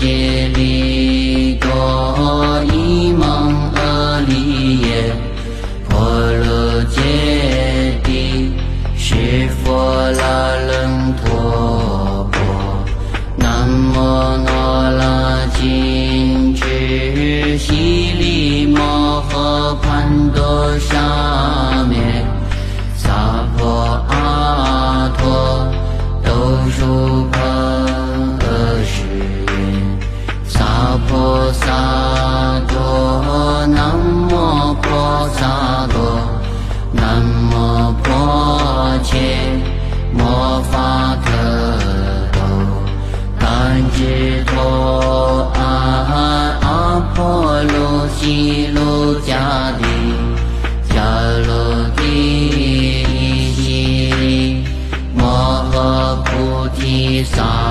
[0.00, 0.89] give me
[57.24, 57.69] song.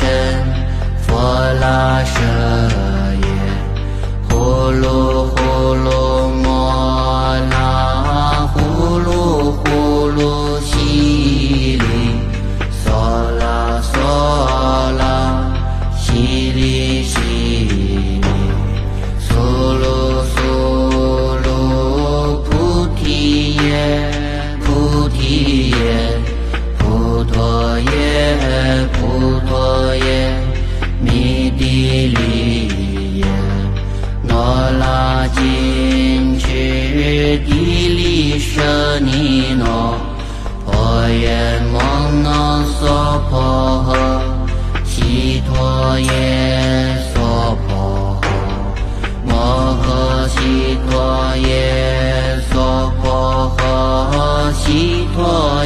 [0.00, 0.37] Yeah.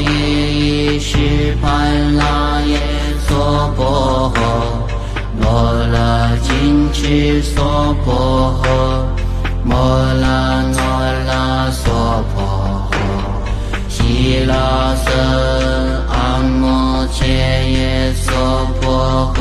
[0.02, 2.14] 耶依是盘
[2.66, 2.78] 耶
[3.28, 4.36] 娑婆诃，
[5.40, 8.66] 摩呐金翅娑婆诃，
[9.64, 9.74] 摩
[10.14, 10.78] 呐那
[11.26, 12.94] 拉娑婆诃，
[13.88, 15.10] 悉拉瑟
[16.08, 18.30] 阿摩揭耶娑
[18.80, 19.38] 婆诃，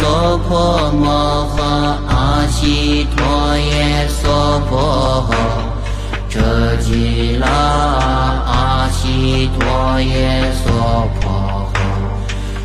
[0.00, 1.58] 娑婆摩诃
[2.08, 5.32] 阿悉陀耶娑婆诃，
[6.28, 8.52] 遮吉拉阿。
[8.52, 8.75] 啊
[9.06, 11.76] 悉陀夜娑婆诃，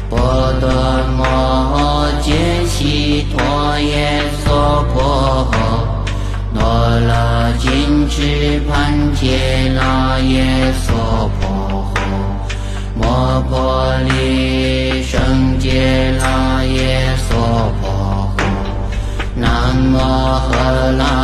[0.09, 0.17] 波
[0.59, 0.67] 多
[1.15, 5.53] 摩揭悉陀耶娑婆诃，
[6.51, 6.59] 那
[7.05, 7.13] 罗
[7.59, 8.73] 谨墀盘
[9.13, 9.81] 揭啰
[10.73, 11.43] 娑婆
[11.93, 11.95] 诃，
[12.95, 13.05] 摩
[13.47, 13.53] 婆
[14.09, 15.69] 利胜揭
[17.29, 17.37] 娑
[17.79, 18.39] 婆诃，
[19.35, 20.49] 南无喝
[20.97, 21.20] 啰。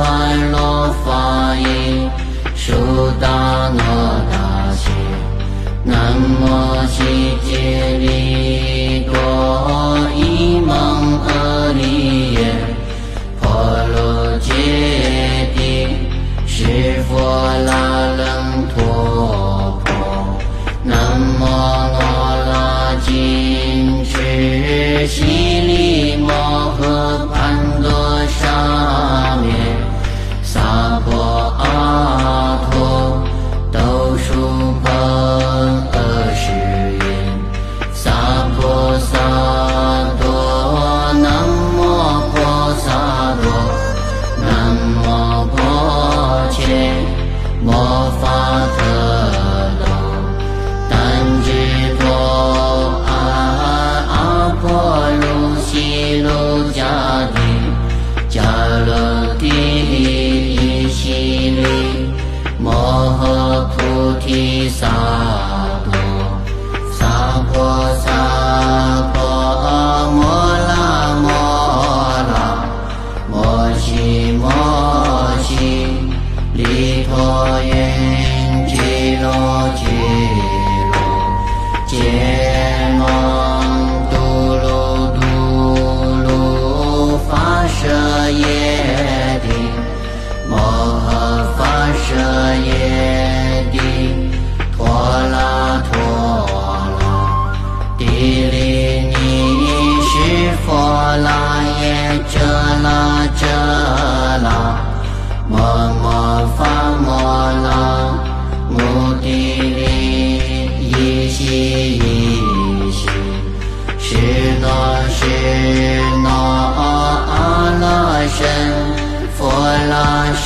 [0.00, 1.89] Parlophaya
[64.30, 64.44] อี
[64.80, 65.09] สา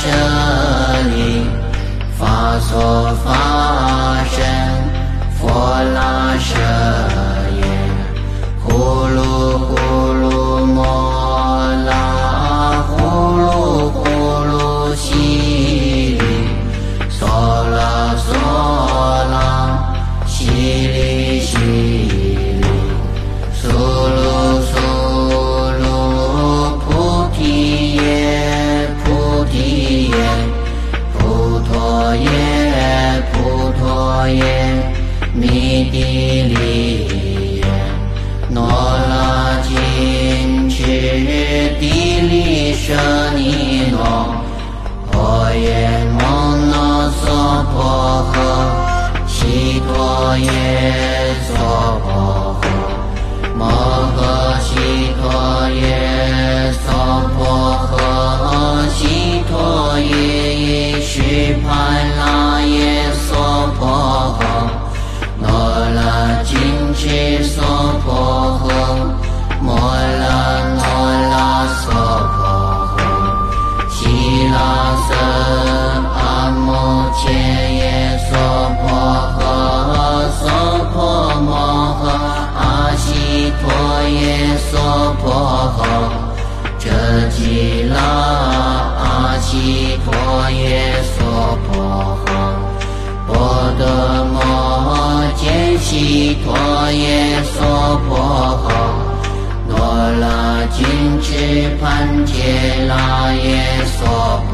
[0.05, 1.47] 下你
[2.17, 3.54] 发错发。
[85.35, 85.79] 婆诃，
[86.79, 86.87] 折
[87.29, 90.07] 吉那阿悉陀
[90.51, 91.17] 耶娑
[91.65, 91.67] 婆
[92.25, 92.27] 诃，
[93.27, 93.35] 波
[93.77, 93.83] 多
[94.31, 94.35] 摩
[95.35, 95.43] 羯
[95.79, 96.47] 悉陀
[96.93, 97.53] 耶娑
[98.07, 98.09] 婆
[98.63, 98.65] 诃，
[99.67, 99.71] 那
[100.21, 100.23] 啰
[100.71, 100.77] 谨
[101.21, 101.27] 墀
[101.81, 101.83] 盘
[102.25, 102.33] 帖
[103.85, 103.99] 娑
[104.49, 104.53] 婆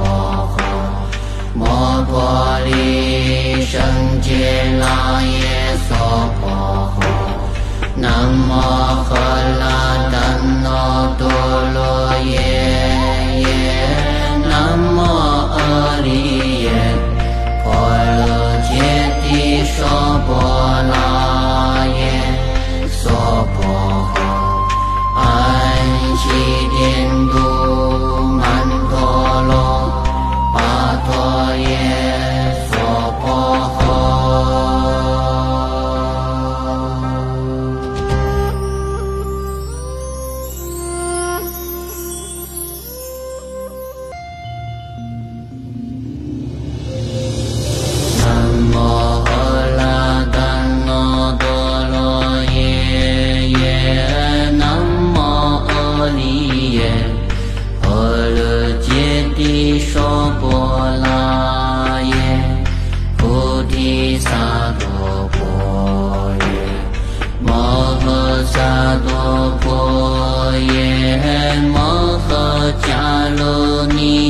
[0.57, 0.59] 诃，
[1.53, 1.61] 摩
[2.09, 3.79] 婆利胜
[4.23, 4.25] 羯
[4.79, 4.83] 啰
[5.21, 5.31] 夜
[5.87, 5.89] 娑
[6.41, 6.41] 婆
[6.97, 6.99] 诃，
[7.95, 8.49] 南无
[9.03, 9.09] 喝
[9.59, 9.63] 啰
[10.11, 10.13] 怛。
[12.25, 12.37] 耶
[13.41, 13.45] 耶
[14.49, 16.05] 南无阿俐
[16.63, 16.69] 耶
[17.63, 17.71] 婆
[18.17, 18.21] 卢
[18.67, 18.69] 羯
[19.23, 19.75] 帝烁
[20.25, 20.29] 钵
[20.89, 21.10] 罗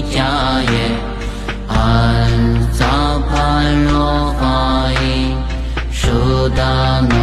[0.10, 0.74] 迦耶
[1.68, 1.76] 安
[2.72, 2.86] 杂
[3.30, 3.34] 蟠
[3.92, 5.34] 罗花，伊
[5.92, 6.10] 数
[6.50, 6.58] 怛
[7.10, 7.14] 那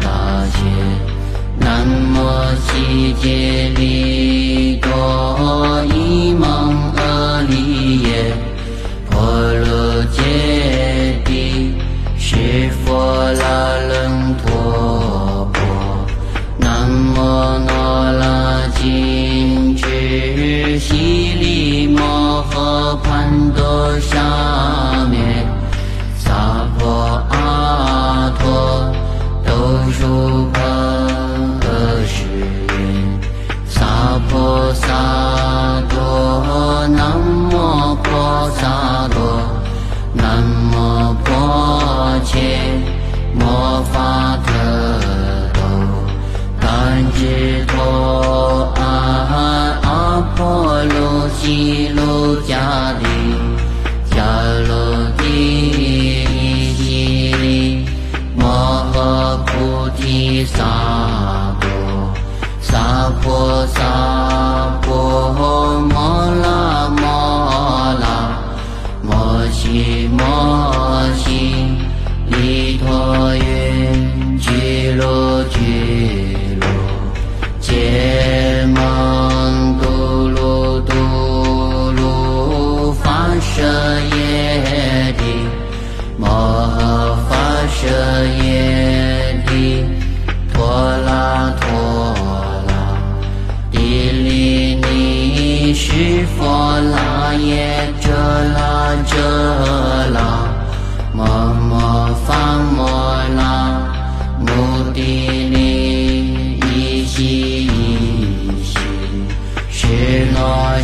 [0.00, 0.06] 达
[0.52, 0.56] 且
[1.58, 4.47] 南摩悉羯利。
[30.18, 30.60] 都输婆
[31.60, 31.64] 诃
[32.04, 32.24] 世
[32.66, 33.20] 言，
[33.68, 35.94] 萨婆萨多
[36.88, 37.16] 南
[37.50, 39.16] 无婆萨多，
[40.12, 42.34] 南无婆伽
[43.32, 44.52] 摩法特
[45.54, 45.60] 多，
[46.60, 46.68] 甘
[47.12, 48.82] 智陀阿
[49.88, 53.27] 阿婆卢悉卢迦帝。
[60.54, 62.14] 萨婆
[62.60, 68.40] 萨婆萨婆摩拉摩拉
[69.02, 71.76] 摩悉摩悉
[72.26, 75.27] 利陀云俱卢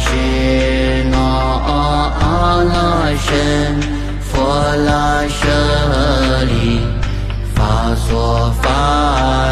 [0.04, 2.74] 是那阿那
[3.16, 3.28] 僧
[4.20, 4.32] 佛
[4.86, 4.88] 拉
[5.28, 5.42] 舍
[6.44, 6.80] 利，
[7.54, 8.64] 法所发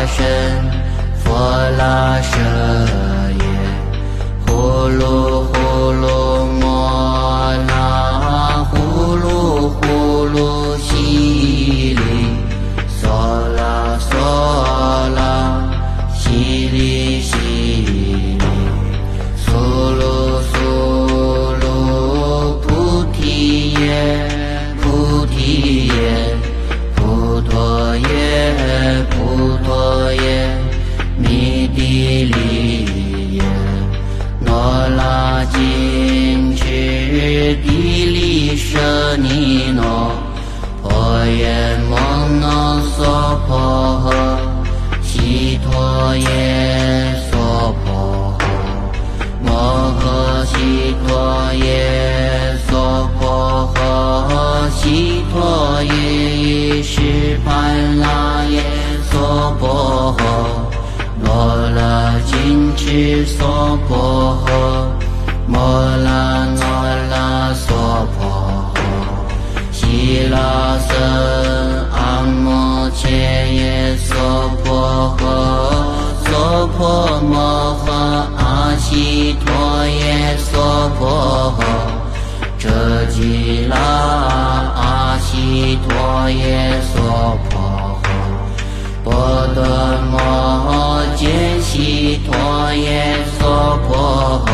[0.06, 0.20] 身
[1.24, 1.24] 佛
[1.78, 2.36] 拉舍
[3.40, 3.44] 耶，
[4.46, 4.50] 呼
[4.98, 5.00] 噜
[5.44, 5.52] 呼
[5.92, 6.21] 噜。
[28.82, 30.58] 叶菩陀耶，
[31.16, 33.42] 弥帝利耶，
[34.44, 36.64] 罗拉金智
[37.62, 40.10] 地利舍尼诺。
[40.82, 41.96] 婆耶摩
[42.40, 43.31] 那娑
[62.92, 64.52] 金智娑婆诃，
[65.46, 65.56] 摩
[66.04, 66.44] 拉
[67.08, 67.74] 那娑
[68.18, 68.76] 婆诃。
[69.72, 70.92] 悉拉僧
[71.90, 73.08] 阿摩切
[73.54, 74.12] 耶娑
[74.62, 75.24] 婆诃，
[76.28, 77.88] 娑婆摩诃
[78.36, 81.60] 阿悉陀耶娑婆诃，
[82.58, 82.68] 遮
[83.06, 88.04] 吉拉阿悉陀耶娑婆诃，
[89.02, 89.10] 波
[89.54, 91.51] 德摩揭
[92.26, 94.42] 陀耶娑婆。
[94.46, 94.48] 诃。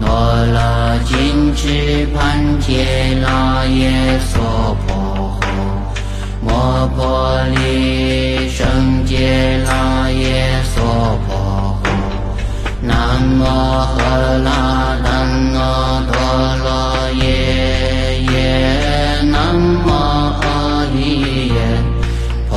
[0.00, 0.10] 罗
[0.46, 5.38] 勒金智盘揭那耶娑婆？
[5.40, 5.42] 诃，
[6.42, 7.40] 摩婆？
[7.54, 10.82] 利胜揭那耶娑
[11.26, 11.78] 婆？
[11.84, 11.86] 诃，
[12.82, 13.94] 南无喝
[14.44, 15.06] 啦南
[15.52, 15.56] 无
[16.12, 16.14] 多
[16.64, 16.66] 罗
[17.22, 17.24] 耶
[18.30, 20.44] 耶，南无阿
[20.92, 21.56] 利耶，
[22.50, 22.52] 婆？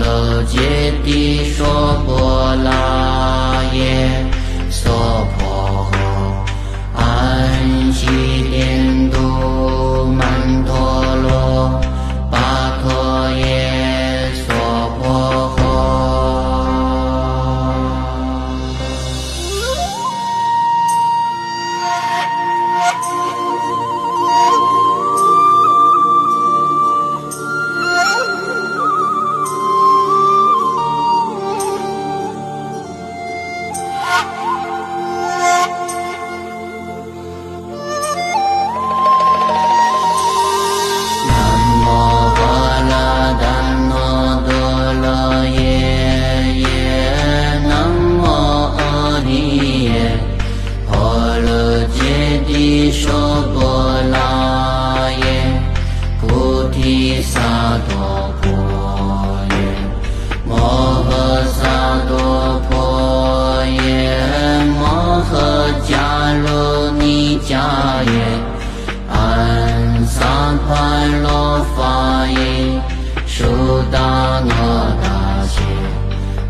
[0.00, 0.56] 罗揭
[1.04, 1.06] 谛
[1.54, 1.62] 说
[71.22, 72.78] 罗伐伊
[73.26, 73.44] 输
[73.90, 73.98] 多
[74.44, 74.50] 罗
[75.02, 75.06] 达
[75.44, 75.58] 耶，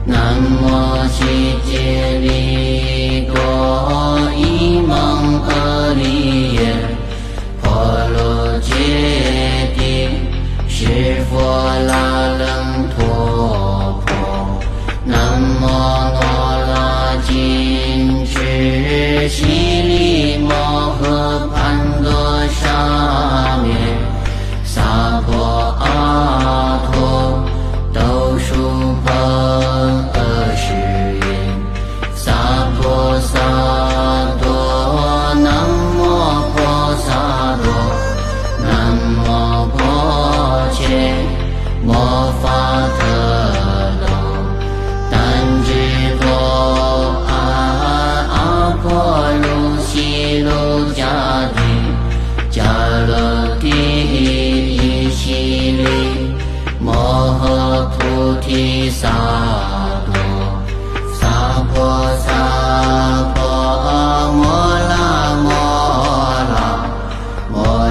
[0.04, 0.64] 南无
[1.08, 1.16] 悉
[1.66, 1.70] 羯
[2.20, 3.38] 利帝，
[4.36, 5.48] 伊蒙阿
[5.94, 6.58] 利耶，
[7.62, 7.66] 婆
[8.12, 8.16] 卢
[8.60, 8.66] 羯
[9.76, 9.78] 帝，
[10.68, 11.32] 室佛
[11.86, 11.92] 拉
[12.38, 14.08] 楞陀婆，
[15.04, 15.62] 南无
[16.14, 16.16] 那
[16.66, 16.70] 罗
[17.28, 20.07] 谨墀，悉唎。
[28.68, 29.17] Nobody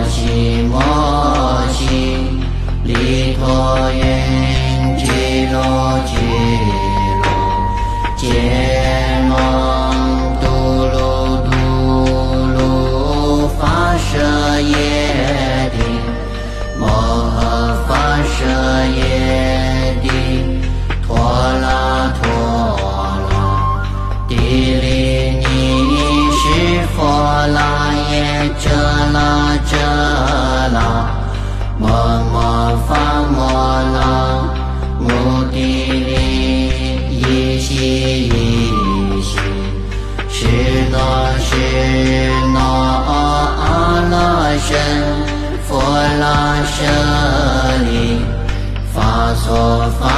[0.09, 0.79] 寂寞
[1.69, 2.39] 心
[2.85, 6.06] 里头晕寂寞
[44.67, 44.77] 身
[45.65, 45.79] 佛
[46.19, 46.83] 拉舍
[47.89, 48.19] 利，
[48.93, 50.16] 法所法。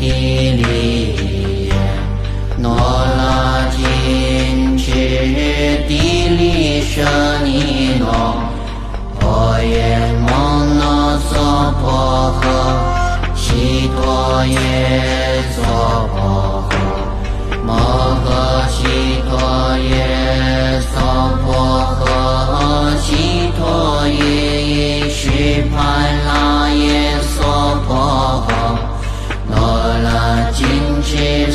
[0.00, 0.06] 地
[0.52, 1.74] 利耶，
[2.56, 2.74] 诺
[3.18, 4.90] 那金持
[5.86, 5.90] 地
[6.38, 7.02] 利舍
[7.44, 8.08] 尼诺，
[9.20, 11.30] 婆耶摩那娑
[11.82, 12.42] 婆诃，
[13.36, 14.54] 悉陀耶
[15.54, 16.09] 娑。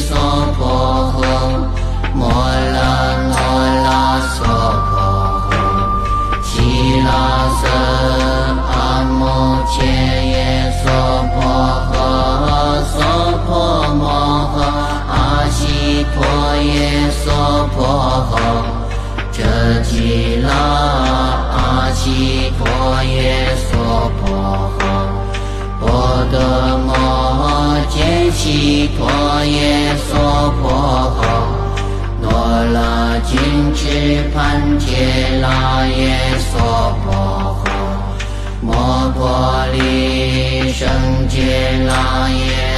[0.07, 0.13] 娑
[0.55, 0.61] 婆，
[2.13, 2.77] 摩拉
[3.83, 3.87] 拉
[4.35, 4.37] 娑
[4.91, 4.93] 婆
[5.49, 5.51] 诃，
[6.43, 6.53] 悉
[7.01, 7.09] 啦
[7.59, 7.63] 瑟
[8.71, 9.19] 阿母
[9.71, 9.73] 切
[10.27, 10.33] 耶
[10.83, 10.85] 娑
[11.33, 11.35] 婆
[11.91, 11.93] 诃，
[12.93, 12.95] 娑
[13.47, 13.49] 婆
[13.95, 14.03] 摩
[14.53, 14.55] 诃
[15.09, 15.13] 阿
[15.49, 16.15] 悉婆
[16.57, 16.69] 耶
[17.23, 17.25] 娑
[17.75, 17.77] 婆
[18.29, 18.33] 诃，
[19.31, 19.37] 遮
[19.81, 19.91] 吉
[20.41, 20.47] 啦
[21.51, 22.61] 阿悉婆
[23.03, 23.44] 耶。
[28.35, 29.07] 悉陀
[29.45, 31.23] 夜娑婆诃，
[32.21, 32.27] 那
[32.65, 33.39] 呐谨
[33.73, 34.85] 墀盘伽
[35.39, 36.19] 呐耶
[36.51, 37.65] 娑婆诃，
[38.61, 40.87] 摩婆利胜
[41.29, 41.33] 迦
[41.87, 42.74] 那耶。